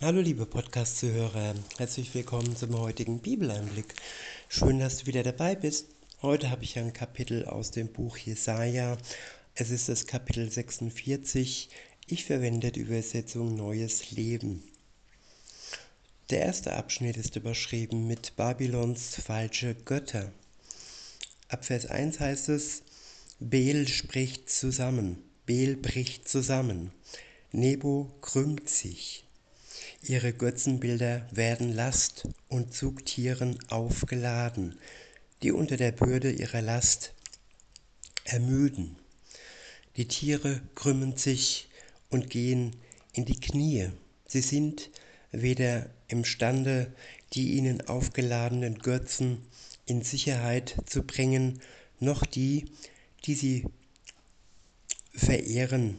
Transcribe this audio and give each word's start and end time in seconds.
Hallo 0.00 0.20
liebe 0.20 0.44
Podcast-Zuhörer, 0.44 1.54
herzlich 1.78 2.12
willkommen 2.14 2.56
zum 2.56 2.76
heutigen 2.76 3.20
Bibeleinblick. 3.20 3.94
Schön, 4.48 4.80
dass 4.80 4.98
du 4.98 5.06
wieder 5.06 5.22
dabei 5.22 5.54
bist. 5.54 5.86
Heute 6.20 6.50
habe 6.50 6.64
ich 6.64 6.76
ein 6.78 6.92
Kapitel 6.92 7.44
aus 7.44 7.70
dem 7.70 7.86
Buch 7.86 8.16
Jesaja. 8.16 8.98
Es 9.54 9.70
ist 9.70 9.88
das 9.88 10.06
Kapitel 10.06 10.50
46. 10.50 11.68
Ich 12.08 12.24
verwende 12.24 12.72
die 12.72 12.80
Übersetzung 12.80 13.54
Neues 13.54 14.10
Leben. 14.10 14.64
Der 16.28 16.40
erste 16.40 16.72
Abschnitt 16.72 17.16
ist 17.16 17.36
überschrieben 17.36 18.08
mit 18.08 18.34
Babylons 18.34 19.14
falsche 19.14 19.76
Götter. 19.76 20.32
Ab 21.48 21.64
Vers 21.64 21.86
1 21.86 22.18
heißt 22.18 22.48
es, 22.48 22.82
Bel 23.38 23.86
spricht 23.86 24.50
zusammen, 24.50 25.22
Bel 25.46 25.76
bricht 25.76 26.28
zusammen, 26.28 26.90
Nebo 27.52 28.10
krümmt 28.20 28.68
sich. 28.68 29.23
Ihre 30.06 30.34
Götzenbilder 30.34 31.26
werden 31.30 31.72
Last 31.72 32.28
und 32.48 32.74
Zugtieren 32.74 33.58
aufgeladen, 33.70 34.78
die 35.42 35.50
unter 35.50 35.78
der 35.78 35.92
Bürde 35.92 36.30
ihrer 36.30 36.60
Last 36.60 37.14
ermüden. 38.24 38.96
Die 39.96 40.06
Tiere 40.06 40.60
krümmen 40.74 41.16
sich 41.16 41.70
und 42.10 42.28
gehen 42.28 42.76
in 43.14 43.24
die 43.24 43.40
Knie. 43.40 43.88
Sie 44.26 44.42
sind 44.42 44.90
weder 45.32 45.88
imstande, 46.08 46.92
die 47.32 47.54
ihnen 47.54 47.88
aufgeladenen 47.88 48.80
Götzen 48.80 49.38
in 49.86 50.02
Sicherheit 50.02 50.76
zu 50.84 51.02
bringen, 51.02 51.62
noch 51.98 52.26
die, 52.26 52.66
die 53.24 53.34
sie 53.34 53.64
verehren, 55.14 55.98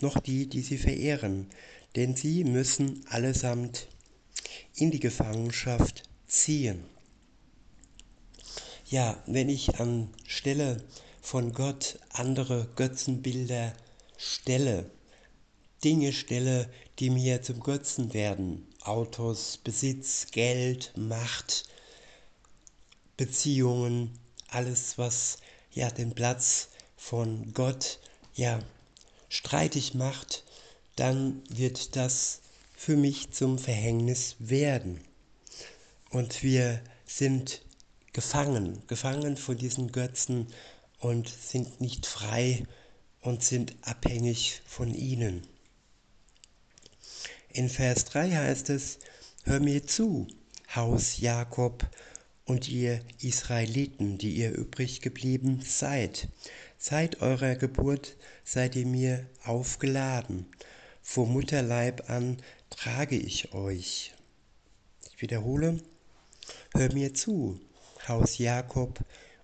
noch 0.00 0.18
die, 0.18 0.48
die 0.48 0.62
sie 0.62 0.78
verehren, 0.78 1.48
denn 1.96 2.14
sie 2.14 2.44
müssen 2.44 3.04
allesamt 3.08 3.88
in 4.74 4.90
die 4.90 5.00
Gefangenschaft 5.00 6.02
ziehen. 6.26 6.84
Ja, 8.84 9.22
wenn 9.26 9.48
ich 9.48 9.80
anstelle 9.80 10.84
von 11.22 11.52
Gott 11.52 11.98
andere 12.10 12.68
Götzenbilder 12.76 13.72
stelle, 14.16 14.90
Dinge 15.82 16.12
stelle, 16.12 16.70
die 16.98 17.10
mir 17.10 17.42
zum 17.42 17.60
Götzen 17.60 18.14
werden, 18.14 18.66
Autos, 18.82 19.56
Besitz, 19.56 20.28
Geld, 20.30 20.92
Macht, 20.96 21.64
Beziehungen, 23.16 24.18
alles, 24.48 24.98
was 24.98 25.38
ja 25.72 25.90
den 25.90 26.14
Platz 26.14 26.68
von 26.96 27.52
Gott 27.52 27.98
ja 28.34 28.60
streitig 29.28 29.94
macht, 29.94 30.44
dann 30.96 31.42
wird 31.50 31.94
das 31.94 32.40
für 32.74 32.96
mich 32.96 33.30
zum 33.30 33.58
Verhängnis 33.58 34.36
werden. 34.38 35.00
Und 36.10 36.42
wir 36.42 36.80
sind 37.06 37.62
gefangen, 38.12 38.82
gefangen 38.86 39.36
von 39.36 39.56
diesen 39.56 39.92
Götzen 39.92 40.48
und 40.98 41.28
sind 41.28 41.80
nicht 41.80 42.06
frei 42.06 42.64
und 43.20 43.42
sind 43.42 43.76
abhängig 43.82 44.62
von 44.66 44.94
ihnen. 44.94 45.46
In 47.50 47.68
Vers 47.68 48.06
3 48.06 48.30
heißt 48.30 48.70
es, 48.70 48.98
Hör 49.44 49.60
mir 49.60 49.86
zu, 49.86 50.26
Haus 50.74 51.18
Jakob 51.18 51.88
und 52.44 52.68
ihr 52.68 53.00
Israeliten, 53.20 54.18
die 54.18 54.34
ihr 54.36 54.52
übrig 54.52 55.00
geblieben 55.02 55.60
seid. 55.64 56.28
Seit 56.78 57.22
eurer 57.22 57.54
Geburt 57.54 58.16
seid 58.44 58.76
ihr 58.76 58.86
mir 58.86 59.26
aufgeladen 59.44 60.46
vom 61.08 61.32
Mutterleib 61.32 62.10
an 62.10 62.36
trage 62.68 63.16
ich 63.16 63.54
euch. 63.54 64.12
Ich 65.08 65.22
wiederhole, 65.22 65.80
hör 66.74 66.92
mir 66.92 67.14
zu, 67.14 67.60
Haus 68.08 68.38
Jakob 68.38 68.98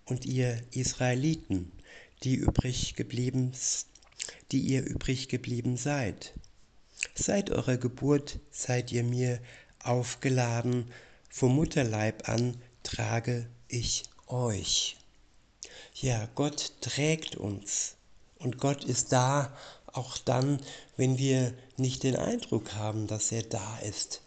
und 0.05 0.27
ihr 0.27 0.61
Israeliten, 0.73 1.73
die 2.25 2.35
übrig 2.35 2.95
geblieben, 2.97 3.53
die 4.51 4.59
ihr 4.59 4.85
übrig 4.85 5.29
geblieben 5.29 5.77
seid. 5.77 6.35
Seit 7.15 7.51
eurer 7.51 7.77
Geburt 7.79 8.41
seid 8.51 8.91
ihr 8.91 9.05
mir 9.05 9.39
aufgeladen, 9.83 10.91
vom 11.31 11.55
Mutterleib 11.55 12.29
an 12.29 12.61
trage 12.83 13.49
ich 13.69 14.03
euch. 14.27 14.97
Ja, 15.95 16.29
Gott 16.35 16.73
trägt 16.81 17.37
uns 17.37 17.95
und 18.41 18.59
Gott 18.59 18.85
ist 18.85 19.13
da, 19.13 19.57
auch 19.93 20.19
dann, 20.19 20.61
wenn 20.97 21.19
wir 21.19 21.53
nicht 21.77 22.03
den 22.03 22.17
Eindruck 22.17 22.75
haben, 22.75 23.07
dass 23.07 23.33
er 23.33 23.43
da 23.43 23.79
ist. 23.79 24.23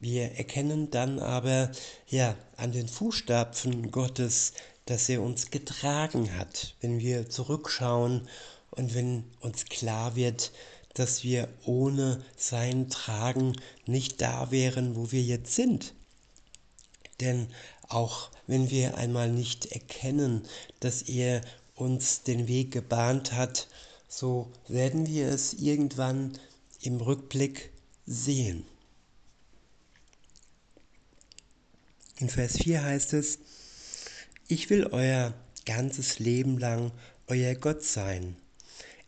Wir 0.00 0.32
erkennen 0.32 0.90
dann 0.90 1.18
aber 1.18 1.72
ja 2.06 2.36
an 2.56 2.72
den 2.72 2.88
Fußstapfen 2.88 3.90
Gottes, 3.90 4.52
dass 4.86 5.08
er 5.08 5.22
uns 5.22 5.50
getragen 5.50 6.36
hat, 6.36 6.76
wenn 6.80 7.00
wir 7.00 7.28
zurückschauen 7.28 8.28
und 8.70 8.94
wenn 8.94 9.24
uns 9.40 9.64
klar 9.64 10.14
wird, 10.14 10.52
dass 10.94 11.24
wir 11.24 11.48
ohne 11.64 12.24
sein 12.36 12.88
Tragen 12.88 13.56
nicht 13.86 14.20
da 14.20 14.50
wären, 14.50 14.96
wo 14.96 15.12
wir 15.12 15.22
jetzt 15.22 15.54
sind. 15.54 15.94
Denn 17.20 17.48
auch 17.88 18.30
wenn 18.46 18.70
wir 18.70 18.96
einmal 18.96 19.30
nicht 19.30 19.66
erkennen, 19.66 20.42
dass 20.80 21.02
er 21.02 21.40
uns 21.74 22.22
den 22.22 22.48
Weg 22.48 22.70
gebahnt 22.72 23.32
hat, 23.32 23.68
so 24.08 24.50
werden 24.66 25.06
wir 25.06 25.28
es 25.28 25.52
irgendwann 25.52 26.38
im 26.80 27.00
Rückblick 27.00 27.70
sehen. 28.06 28.64
In 32.18 32.28
Vers 32.28 32.56
4 32.58 32.82
heißt 32.82 33.12
es, 33.12 33.38
ich 34.48 34.70
will 34.70 34.86
euer 34.86 35.34
ganzes 35.66 36.18
Leben 36.18 36.58
lang 36.58 36.90
euer 37.26 37.54
Gott 37.54 37.84
sein. 37.84 38.36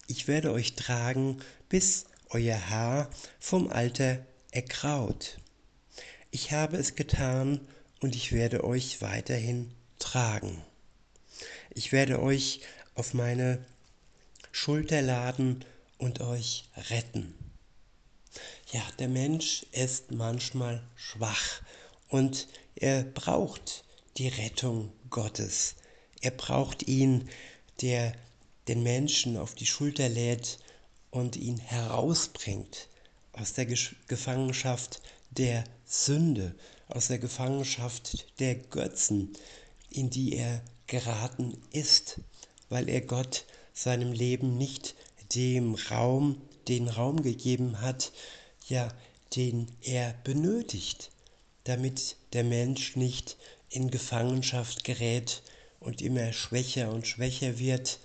Ich 0.07 0.29
werde 0.29 0.53
euch 0.53 0.75
tragen, 0.75 1.41
bis 1.69 2.05
euer 2.29 2.69
Haar 2.69 3.11
vom 3.41 3.69
Alter 3.71 4.25
ergraut. 4.51 5.39
Ich 6.31 6.53
habe 6.53 6.77
es 6.77 6.95
getan 6.95 7.61
und 8.01 8.15
ich 8.15 8.33
werde 8.33 8.63
euch 8.63 9.01
weiterhin 9.03 9.73
tragen. 9.99 10.63
Ich 11.75 11.93
werde 11.93 12.21
euch 12.21 12.61
auf 12.95 13.15
meine 13.15 13.65
Schulter 14.53 15.03
laden 15.03 15.65
und 15.99 16.21
euch 16.21 16.69
retten. 16.91 17.35
Ja, 18.73 18.83
der 18.99 19.09
Mensch 19.09 19.65
ist 19.73 20.13
manchmal 20.13 20.83
schwach 20.97 21.63
und 22.09 22.49
er 22.75 23.03
braucht 23.03 23.85
die 24.17 24.29
Rettung 24.29 24.93
Gottes. 25.09 25.77
Er 26.21 26.31
braucht 26.31 26.87
ihn, 26.87 27.29
der 27.81 28.13
den 28.69 28.83
Menschen 28.83 29.37
auf 29.37 29.55
die 29.55 29.67
Schulter 29.67 30.09
lädt 30.09 30.59
und 31.11 31.37
ihn 31.37 31.59
herausbringt 31.59 32.89
aus 33.33 33.55
der 33.55 33.67
Gefangenschaft 33.67 35.01
der 35.31 35.65
Sünde, 35.87 36.55
aus 36.89 37.09
der 37.09 37.19
Gefangenschaft 37.19 38.27
der 38.39 38.55
Götzen, 38.55 39.33
in 39.91 40.11
die 40.11 40.35
er 40.37 40.63
geraten 40.87 41.61
ist, 41.73 42.21
weil 42.69 42.89
er 42.89 43.01
Gott 43.01 43.45
seinem 43.81 44.13
Leben 44.13 44.59
nicht 44.59 44.95
dem 45.35 45.75
Raum, 45.75 46.39
den 46.69 46.89
Raum 46.89 47.23
gegeben 47.23 47.81
hat, 47.81 48.13
ja, 48.69 48.93
den 49.35 49.69
er 49.81 50.15
benötigt, 50.23 51.11
damit 51.65 52.17
der 52.35 52.45
Mensch 52.45 52.97
nicht 52.97 53.39
in 53.71 53.91
Gefangenschaft 53.91 54.85
gerät 54.85 55.43
und 55.79 56.03
immer 56.03 56.33
schwächer 56.35 56.93
und 56.93 57.07
schwächer 57.07 57.59
wird 57.59 58.01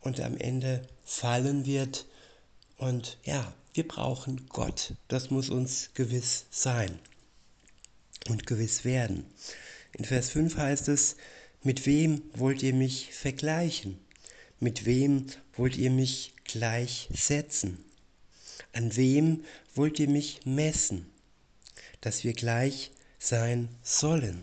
und 0.00 0.20
am 0.20 0.36
Ende 0.36 0.86
fallen 1.04 1.64
wird. 1.64 2.04
Und 2.76 3.16
ja, 3.24 3.54
wir 3.72 3.88
brauchen 3.88 4.46
Gott. 4.48 4.92
Das 5.08 5.30
muss 5.30 5.48
uns 5.48 5.90
gewiss 5.94 6.44
sein 6.50 6.98
und 8.28 8.46
gewiss 8.46 8.84
werden. 8.84 9.24
In 9.96 10.04
Vers 10.04 10.28
5 10.30 10.58
heißt 10.58 10.88
es, 10.88 11.16
mit 11.62 11.86
wem 11.86 12.20
wollt 12.34 12.62
ihr 12.62 12.74
mich 12.74 13.14
vergleichen? 13.14 14.03
Mit 14.64 14.86
wem 14.86 15.26
wollt 15.58 15.76
ihr 15.76 15.90
mich 15.90 16.32
gleichsetzen? 16.44 17.84
An 18.72 18.96
wem 18.96 19.44
wollt 19.74 19.98
ihr 19.98 20.08
mich 20.08 20.46
messen, 20.46 21.04
dass 22.00 22.24
wir 22.24 22.32
gleich 22.32 22.90
sein 23.18 23.68
sollen? 23.82 24.42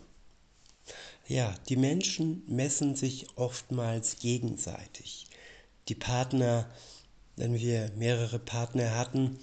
Ja, 1.28 1.56
die 1.70 1.76
Menschen 1.76 2.44
messen 2.46 2.96
sich 2.96 3.36
oftmals 3.36 4.20
gegenseitig. 4.20 5.26
Die 5.88 5.96
Partner, 5.96 6.70
wenn 7.36 7.56
wir 7.56 7.90
mehrere 7.96 8.38
Partner 8.38 8.96
hatten, 8.96 9.40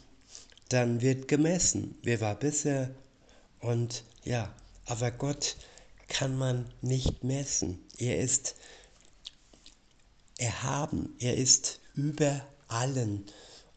dann 0.69 1.01
wird 1.01 1.27
gemessen, 1.27 1.99
wer 2.05 2.21
war 2.21 2.37
besser 2.37 2.89
und 3.59 4.05
ja, 4.23 4.55
aber 4.85 5.11
Gott 5.11 5.57
kann 6.07 6.39
man 6.39 6.73
nicht 6.83 7.25
messen. 7.25 7.81
Er 7.99 8.19
ist 8.19 8.55
erhaben, 10.39 11.15
er 11.19 11.37
ist 11.37 11.81
über 11.95 12.47
allen 12.69 13.27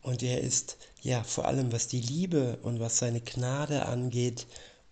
und 0.02 0.24
er 0.24 0.40
ist 0.42 0.78
ja, 1.02 1.24
vor 1.24 1.46
allem 1.46 1.72
was 1.72 1.88
die 1.88 2.02
Liebe 2.02 2.60
und 2.62 2.80
was 2.80 3.00
seine 3.00 3.22
Gnade 3.22 3.88
angeht, 3.88 4.46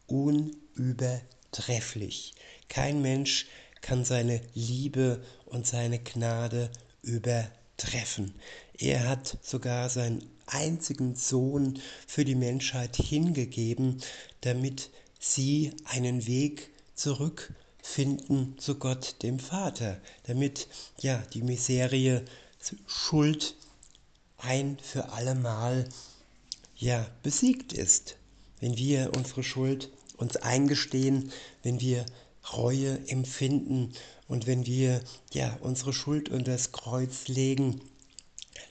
unübertrefflich. 0.07 2.33
Kein 2.67 3.01
Mensch 3.01 3.45
kann 3.81 4.03
seine 4.05 4.41
Liebe 4.53 5.21
und 5.45 5.67
seine 5.67 5.99
Gnade 5.99 6.71
übertreffen. 7.01 8.33
Er 8.77 9.07
hat 9.07 9.37
sogar 9.41 9.89
seinen 9.89 10.23
einzigen 10.47 11.15
Sohn 11.15 11.79
für 12.07 12.25
die 12.25 12.35
Menschheit 12.35 12.95
hingegeben, 12.95 14.01
damit 14.41 14.89
sie 15.19 15.73
einen 15.85 16.25
Weg 16.25 16.71
zurückfinden 17.81 18.57
zu 18.57 18.75
Gott 18.75 19.15
dem 19.23 19.39
Vater, 19.39 19.99
damit 20.23 20.67
ja 20.99 21.17
die 21.33 21.41
Miserie 21.41 22.23
Schuld 22.87 23.55
ein 24.37 24.77
für 24.81 25.11
allemal 25.11 25.87
ja 26.75 27.05
besiegt 27.23 27.73
ist. 27.73 28.17
Wenn 28.59 28.77
wir 28.77 29.11
unsere 29.15 29.43
Schuld 29.43 29.89
uns 30.17 30.35
eingestehen, 30.37 31.31
wenn 31.63 31.79
wir 31.79 32.05
Reue 32.53 32.99
empfinden 33.07 33.93
und 34.27 34.47
wenn 34.47 34.65
wir 34.65 35.01
ja 35.31 35.57
unsere 35.61 35.93
Schuld 35.93 36.29
unter 36.29 36.51
das 36.51 36.71
Kreuz 36.71 37.27
legen, 37.27 37.81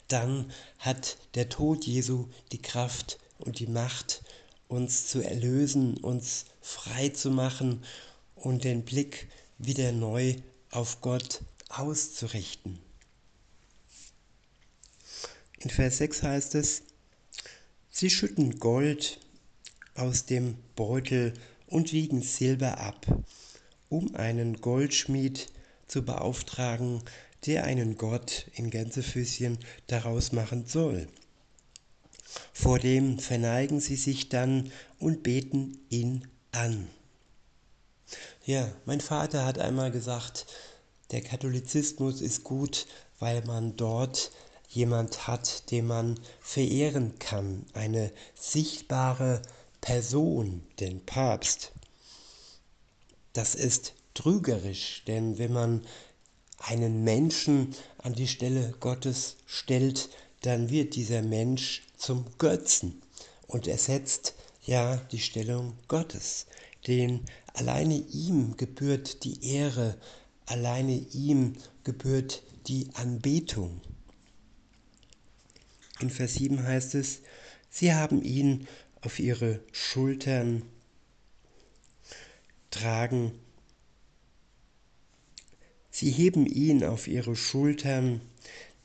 dann 0.07 0.51
hat 0.77 1.17
der 1.35 1.49
Tod 1.49 1.85
Jesu 1.85 2.27
die 2.51 2.61
Kraft 2.61 3.19
und 3.37 3.59
die 3.59 3.67
Macht, 3.67 4.23
uns 4.67 5.07
zu 5.07 5.21
erlösen, 5.21 5.97
uns 5.97 6.45
frei 6.61 7.09
zu 7.09 7.31
machen 7.31 7.83
und 8.43 8.63
den 8.63 8.83
Blick 8.83 9.27
wieder 9.57 9.91
neu 9.91 10.35
auf 10.71 11.01
Gott 11.01 11.41
auszurichten. 11.69 12.79
In 15.59 15.69
Vers 15.69 15.97
6 15.97 16.23
heißt 16.23 16.55
es, 16.55 16.83
Sie 17.89 18.09
schütten 18.09 18.59
Gold 18.59 19.19
aus 19.95 20.25
dem 20.25 20.55
Beutel 20.75 21.33
und 21.67 21.91
wiegen 21.91 22.21
Silber 22.21 22.79
ab, 22.79 23.05
um 23.89 24.15
einen 24.15 24.61
Goldschmied 24.61 25.51
zu 25.87 26.03
beauftragen, 26.03 27.03
der 27.45 27.65
einen 27.65 27.97
Gott 27.97 28.47
in 28.53 28.69
Gänsefüßchen 28.69 29.57
daraus 29.87 30.31
machen 30.31 30.65
soll. 30.65 31.07
Vor 32.53 32.79
dem 32.79 33.19
verneigen 33.19 33.79
sie 33.79 33.95
sich 33.95 34.29
dann 34.29 34.71
und 34.99 35.23
beten 35.23 35.77
ihn 35.89 36.27
an. 36.51 36.87
Ja, 38.49 38.67
mein 38.85 38.99
Vater 38.99 39.45
hat 39.45 39.59
einmal 39.59 39.91
gesagt, 39.91 40.47
der 41.11 41.21
Katholizismus 41.21 42.19
ist 42.19 42.43
gut, 42.43 42.87
weil 43.19 43.43
man 43.45 43.75
dort 43.75 44.31
jemand 44.67 45.27
hat, 45.27 45.69
den 45.69 45.85
man 45.85 46.19
verehren 46.41 47.19
kann, 47.19 47.67
eine 47.73 48.11
sichtbare 48.33 49.43
Person, 49.81 50.63
den 50.79 51.05
Papst. 51.05 51.73
Das 53.33 53.53
ist 53.53 53.93
trügerisch, 54.15 55.03
denn 55.05 55.37
wenn 55.37 55.53
man 55.53 55.85
einen 56.57 57.03
Menschen 57.03 57.75
an 57.99 58.15
die 58.15 58.27
Stelle 58.27 58.73
Gottes 58.79 59.35
stellt, 59.45 60.09
dann 60.41 60.71
wird 60.71 60.95
dieser 60.95 61.21
Mensch 61.21 61.83
zum 61.97 62.25
Götzen 62.39 62.99
und 63.45 63.67
ersetzt 63.67 64.33
ja 64.63 64.95
die 65.11 65.19
Stellung 65.19 65.77
Gottes. 65.87 66.47
Den 66.87 67.25
alleine 67.59 67.95
ihm 67.95 68.55
gebührt 68.55 69.25
die 69.25 69.53
Ehre, 69.53 69.97
alleine 70.45 70.95
ihm 71.11 71.55
gebührt 71.83 72.41
die 72.67 72.87
Anbetung. 72.93 73.81
In 75.99 76.09
Vers 76.09 76.35
7 76.35 76.63
heißt 76.63 76.95
es, 76.95 77.19
sie 77.69 77.93
haben 77.93 78.23
ihn 78.23 78.65
auf 79.01 79.19
ihre 79.19 79.59
Schultern 79.73 80.63
tragen 82.71 83.33
Sie 85.91 86.11
heben 86.11 86.45
ihn 86.45 86.85
auf 86.85 87.07
ihre 87.07 87.35
Schultern, 87.35 88.21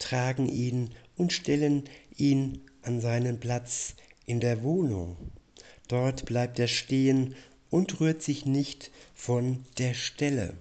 tragen 0.00 0.48
ihn 0.48 0.90
und 1.16 1.32
stellen 1.32 1.84
ihn 2.16 2.62
an 2.82 3.00
seinen 3.00 3.38
Platz 3.38 3.94
in 4.26 4.40
der 4.40 4.64
Wohnung. 4.64 5.16
Dort 5.86 6.24
bleibt 6.24 6.58
er 6.58 6.66
stehen 6.66 7.36
und 7.74 7.98
rührt 7.98 8.22
sich 8.22 8.46
nicht 8.46 8.92
von 9.16 9.64
der 9.78 9.94
Stelle. 9.94 10.54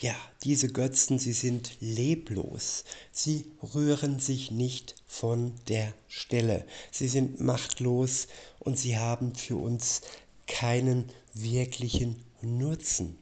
Ja, 0.00 0.16
diese 0.42 0.66
Götzen, 0.66 1.20
sie 1.20 1.32
sind 1.32 1.76
leblos. 1.78 2.82
Sie 3.12 3.44
rühren 3.76 4.18
sich 4.18 4.50
nicht 4.50 4.96
von 5.06 5.52
der 5.68 5.94
Stelle. 6.08 6.66
Sie 6.90 7.06
sind 7.06 7.38
machtlos 7.38 8.26
und 8.58 8.76
sie 8.76 8.98
haben 8.98 9.36
für 9.36 9.54
uns 9.54 10.00
keinen 10.48 11.12
wirklichen 11.32 12.16
Nutzen. 12.42 13.16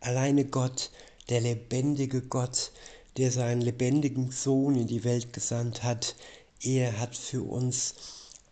Alleine 0.00 0.46
Gott, 0.46 0.90
der 1.28 1.42
lebendige 1.42 2.22
Gott, 2.22 2.72
der 3.18 3.30
seinen 3.30 3.60
lebendigen 3.60 4.30
Sohn 4.30 4.76
in 4.76 4.86
die 4.86 5.04
Welt 5.04 5.34
gesandt 5.34 5.82
hat, 5.82 6.16
er 6.62 6.98
hat 6.98 7.14
für 7.14 7.42
uns 7.42 7.96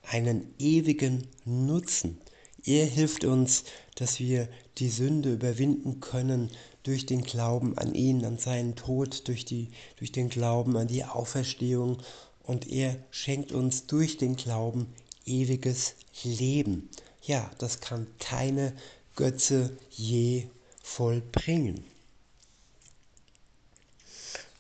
einen 0.03 0.53
ewigen 0.59 1.27
Nutzen. 1.47 2.19
Er 2.65 2.87
hilft 2.87 3.25
uns, 3.25 3.65
dass 3.97 4.21
wir 4.21 4.49
die 4.79 4.89
Sünde 4.89 5.33
überwinden 5.33 6.01
können 6.01 6.51
durch 6.85 7.07
den 7.07 7.23
Glauben 7.23 7.77
an 7.77 7.95
ihn, 7.95 8.25
an 8.25 8.39
seinen 8.39 8.77
Tod, 8.77 9.27
durch, 9.27 9.45
die, 9.45 9.69
durch 9.97 10.13
den 10.13 10.29
Glauben 10.29 10.77
an 10.77 10.87
die 10.87 11.05
Auferstehung. 11.05 11.99
Und 12.45 12.69
er 12.69 12.97
schenkt 13.11 13.53
uns 13.53 13.87
durch 13.87 14.17
den 14.17 14.37
Glauben 14.37 14.93
ewiges 15.27 15.95
Leben. 16.23 16.89
Ja, 17.23 17.51
das 17.59 17.81
kann 17.81 18.07
keine 18.19 18.73
Götze 19.17 19.77
je 19.91 20.47
vollbringen. 20.83 21.85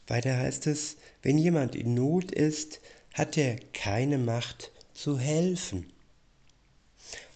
Weiter 0.08 0.36
heißt 0.36 0.66
es, 0.66 0.96
wenn 1.22 1.38
jemand 1.38 1.76
in 1.76 1.94
Not 1.94 2.32
ist, 2.32 2.80
hat 3.14 3.36
er 3.36 3.56
keine 3.72 4.18
Macht 4.18 4.72
zu 4.92 5.18
helfen. 5.18 5.90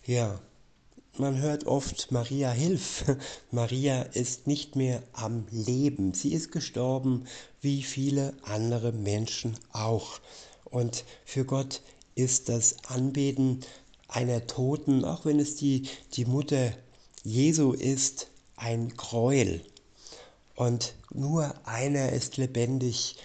Ja, 0.05 0.41
man 1.19 1.41
hört 1.41 1.67
oft, 1.67 2.11
Maria 2.13 2.51
hilf. 2.51 3.05
Maria 3.51 4.03
ist 4.03 4.47
nicht 4.47 4.77
mehr 4.77 5.03
am 5.13 5.47
Leben. 5.51 6.15
Sie 6.15 6.33
ist 6.33 6.53
gestorben, 6.53 7.27
wie 7.61 7.83
viele 7.83 8.35
andere 8.43 8.93
Menschen 8.93 9.59
auch. 9.73 10.21
Und 10.65 11.05
für 11.25 11.45
Gott 11.45 11.83
ist 12.15 12.49
das 12.49 12.77
Anbeten 12.89 13.61
einer 14.09 14.47
Toten, 14.47 15.05
auch 15.05 15.25
wenn 15.25 15.41
es 15.41 15.56
die, 15.56 15.89
die 16.15 16.25
Mutter 16.25 16.73
Jesu 17.25 17.73
ist, 17.73 18.29
ein 18.56 18.91
Gräuel. 18.91 19.61
Und 20.55 20.94
nur 21.13 21.55
einer 21.67 22.13
ist 22.13 22.37
lebendig 22.37 23.17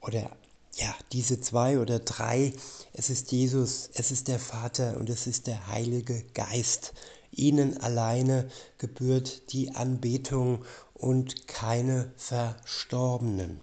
oder 0.00 0.30
ja, 0.76 0.94
diese 1.12 1.40
zwei 1.40 1.78
oder 1.78 1.98
drei, 1.98 2.52
es 2.92 3.10
ist 3.10 3.32
Jesus, 3.32 3.90
es 3.94 4.10
ist 4.10 4.28
der 4.28 4.38
Vater 4.38 4.96
und 4.98 5.08
es 5.08 5.26
ist 5.26 5.46
der 5.46 5.66
Heilige 5.68 6.22
Geist. 6.34 6.92
Ihnen 7.36 7.78
alleine 7.78 8.48
gebührt 8.78 9.52
die 9.52 9.74
Anbetung 9.74 10.64
und 10.94 11.46
keine 11.46 12.12
Verstorbenen. 12.16 13.60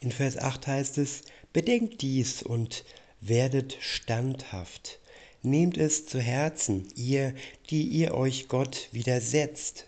In 0.00 0.12
Vers 0.12 0.36
8 0.36 0.66
heißt 0.66 0.98
es, 0.98 1.22
bedenkt 1.52 2.02
dies 2.02 2.42
und 2.42 2.84
werdet 3.20 3.76
standhaft. 3.80 5.00
Nehmt 5.42 5.76
es 5.76 6.06
zu 6.06 6.20
Herzen, 6.20 6.88
ihr, 6.94 7.34
die 7.70 7.82
ihr 7.82 8.14
euch 8.14 8.48
Gott 8.48 8.88
widersetzt. 8.92 9.86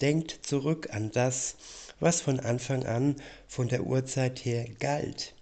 Denkt 0.00 0.46
zurück 0.46 0.88
an 0.92 1.10
das, 1.10 1.56
was 1.98 2.20
von 2.20 2.40
Anfang 2.40 2.86
an 2.86 3.16
von 3.46 3.68
der 3.68 3.84
Urzeit 3.84 4.44
her 4.44 4.66
galt. 4.78 5.34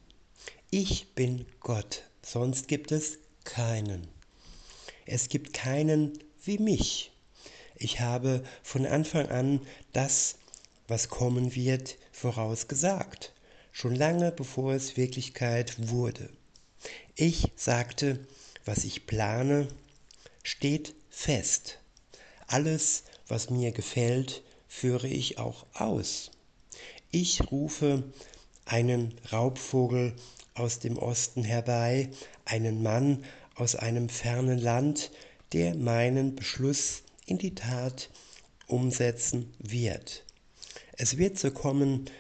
Ich 0.71 1.15
bin 1.15 1.47
Gott, 1.61 2.03
sonst 2.23 2.67
gibt 2.67 2.93
es 2.93 3.19
keinen. 3.45 4.09
Es 5.11 5.31
gibt 5.31 5.55
keinen 5.55 6.19
wie 6.45 6.59
mich. 6.59 7.13
Ich 7.77 8.01
habe 8.01 8.45
von 8.63 8.85
Anfang 8.85 9.29
an 9.29 9.61
das, 9.93 10.37
was 10.87 11.09
kommen 11.09 11.55
wird, 11.55 11.97
vorausgesagt, 12.13 13.33
schon 13.73 13.95
lange 13.95 14.33
bevor 14.33 14.75
es 14.75 14.97
Wirklichkeit 14.97 15.89
wurde. 15.89 16.29
Ich 17.15 17.51
sagte, 17.57 18.19
was 18.67 18.85
ich 18.85 19.07
plane, 19.07 19.69
steht 20.43 20.95
fest. 21.09 21.79
Alles, 22.47 23.05
was 23.29 23.49
mir 23.49 23.73
gefällt, 23.73 24.43
führe 24.69 25.09
ich 25.09 25.39
auch 25.39 25.65
aus. 25.75 26.31
Ich 27.11 27.51
rufe 27.51 28.05
einen 28.67 29.15
Raubvogel 29.33 30.15
aus 30.55 30.81
dem 30.81 30.99
Osten 30.99 31.45
herbei, 31.45 32.11
einen 32.45 32.83
Mann 32.83 33.25
aus 33.59 33.75
einem 33.75 34.09
fernen 34.09 34.59
Land, 34.59 35.11
der 35.53 35.75
meinen 35.75 36.37
Beschluss 36.37 37.03
in 37.27 37.39
die 37.39 37.55
Tat 37.55 38.11
umsetzen 38.67 39.53
wird. 39.59 40.25
Es 40.93 41.17
wird 41.17 41.39
so 41.39 41.51
kommen, 41.51 42.11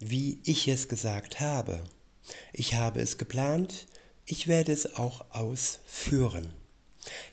wie 0.00 0.40
ich 0.44 0.68
es 0.68 0.88
gesagt 0.88 1.40
habe. 1.40 1.82
Ich 2.52 2.74
habe 2.74 3.00
es 3.00 3.18
geplant, 3.18 3.86
ich 4.26 4.48
werde 4.48 4.72
es 4.72 4.96
auch 4.96 5.24
ausführen. 5.30 6.52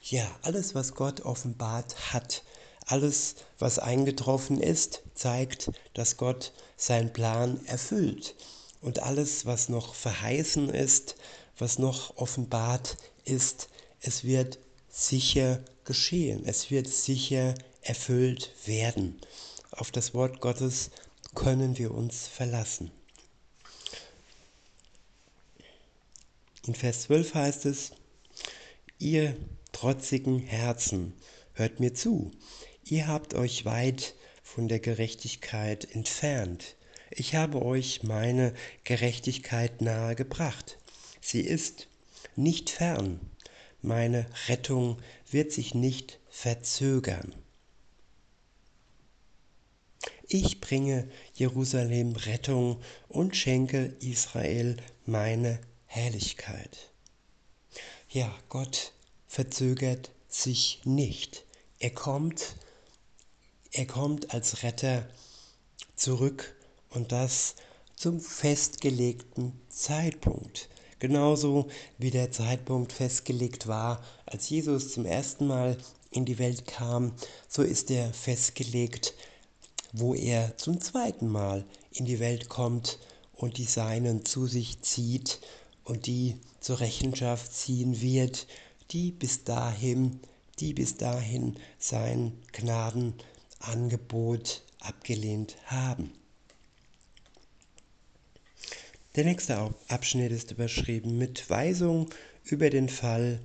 Ja, 0.01 0.25
alles, 0.41 0.75
was 0.75 0.93
Gott 0.93 1.21
offenbart 1.21 2.13
hat, 2.13 2.43
alles, 2.85 3.35
was 3.59 3.79
eingetroffen 3.79 4.61
ist, 4.61 5.01
zeigt, 5.15 5.71
dass 5.93 6.17
Gott 6.17 6.53
seinen 6.77 7.11
Plan 7.11 7.59
erfüllt. 7.65 8.35
Und 8.81 8.99
alles, 8.99 9.45
was 9.45 9.69
noch 9.69 9.95
verheißen 9.95 10.69
ist, 10.69 11.15
was 11.57 11.79
noch 11.79 12.17
offenbart 12.17 12.97
ist, 13.23 13.69
es 14.01 14.23
wird 14.23 14.59
sicher 14.89 15.63
geschehen. 15.83 16.43
Es 16.45 16.71
wird 16.71 16.87
sicher 16.87 17.53
erfüllt 17.81 18.51
werden. 18.65 19.19
Auf 19.71 19.91
das 19.91 20.13
Wort 20.13 20.41
Gottes 20.41 20.89
können 21.35 21.77
wir 21.77 21.91
uns 21.91 22.27
verlassen. 22.27 22.91
In 26.65 26.73
Vers 26.73 27.03
12 27.03 27.33
heißt 27.35 27.65
es, 27.65 27.91
ihr 28.97 29.35
trotzigen 29.71 30.39
Herzen, 30.39 31.13
hört 31.53 31.79
mir 31.79 31.93
zu, 31.93 32.31
ihr 32.85 33.07
habt 33.07 33.35
euch 33.35 33.65
weit 33.65 34.15
von 34.41 34.67
der 34.67 34.79
Gerechtigkeit 34.79 35.93
entfernt. 35.93 36.75
Ich 37.11 37.35
habe 37.35 37.61
euch 37.61 38.01
meine 38.03 38.53
Gerechtigkeit 38.83 39.81
nahe 39.81 40.15
gebracht. 40.15 40.77
Sie 41.27 41.41
ist 41.41 41.87
nicht 42.35 42.69
fern. 42.69 43.19
Meine 43.81 44.27
Rettung 44.47 45.01
wird 45.31 45.51
sich 45.51 45.73
nicht 45.73 46.19
verzögern. 46.29 47.33
Ich 50.27 50.61
bringe 50.61 51.09
Jerusalem 51.33 52.15
Rettung 52.15 52.79
und 53.07 53.35
schenke 53.35 53.95
Israel 54.01 54.77
meine 55.07 55.59
Herrlichkeit. 55.87 56.91
Ja, 58.07 58.31
Gott 58.47 58.93
verzögert 59.25 60.11
sich 60.29 60.81
nicht. 60.83 61.43
Er 61.79 61.89
kommt, 61.89 62.55
er 63.71 63.87
kommt 63.87 64.31
als 64.31 64.61
Retter 64.61 65.09
zurück 65.95 66.55
und 66.91 67.11
das 67.11 67.55
zum 67.95 68.21
festgelegten 68.21 69.59
Zeitpunkt. 69.69 70.69
Genauso 70.99 71.67
wie 71.97 72.09
der 72.09 72.31
Zeitpunkt 72.31 72.93
festgelegt 72.93 73.67
war, 73.67 74.01
als 74.25 74.49
Jesus 74.49 74.93
zum 74.93 75.05
ersten 75.05 75.45
Mal 75.45 75.77
in 76.09 76.23
die 76.23 76.39
Welt 76.39 76.65
kam, 76.65 77.11
so 77.49 77.63
ist 77.63 77.91
er 77.91 78.13
festgelegt, 78.13 79.13
wo 79.91 80.13
er 80.13 80.57
zum 80.57 80.79
zweiten 80.79 81.27
Mal 81.27 81.65
in 81.91 82.05
die 82.05 82.19
Welt 82.19 82.47
kommt 82.47 82.97
und 83.33 83.57
die 83.57 83.65
Seinen 83.65 84.23
zu 84.25 84.47
sich 84.47 84.81
zieht 84.81 85.41
und 85.83 86.05
die 86.05 86.37
zur 86.61 86.79
Rechenschaft 86.79 87.53
ziehen 87.53 87.99
wird, 88.01 88.47
die 88.91 89.11
bis 89.11 89.43
dahin, 89.43 90.21
die 90.59 90.73
bis 90.73 90.95
dahin 90.95 91.57
sein 91.77 92.31
Gnadenangebot 92.53 94.63
abgelehnt 94.79 95.57
haben. 95.65 96.13
Der 99.15 99.23
nächste 99.23 99.73
Abschnitt 99.87 100.33
ist 100.33 100.51
überschrieben 100.51 101.17
mit 101.17 101.49
Weisung 101.49 102.09
über 102.43 102.69
den 102.69 102.89
Fall, 102.89 103.39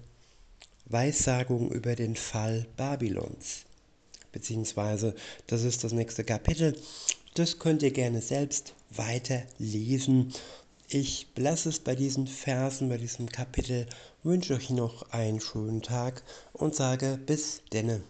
Weissagung 0.86 1.70
über 1.70 1.94
den 1.94 2.16
Fall 2.16 2.66
Babylons. 2.76 3.66
Beziehungsweise, 4.32 5.14
das 5.46 5.62
ist 5.62 5.84
das 5.84 5.92
nächste 5.92 6.24
Kapitel. 6.24 6.76
Das 7.34 7.60
könnt 7.60 7.84
ihr 7.84 7.92
gerne 7.92 8.20
selbst 8.20 8.74
weiter 8.90 9.44
lesen. 9.58 10.32
Ich 10.88 11.28
belasse 11.36 11.68
es 11.68 11.78
bei 11.78 11.94
diesen 11.94 12.26
Versen, 12.26 12.88
bei 12.88 12.96
diesem 12.96 13.28
Kapitel, 13.28 13.86
wünsche 14.24 14.54
euch 14.54 14.70
noch 14.70 15.12
einen 15.12 15.40
schönen 15.40 15.82
Tag 15.82 16.24
und 16.52 16.74
sage 16.74 17.16
bis 17.26 17.62
denne. 17.72 18.02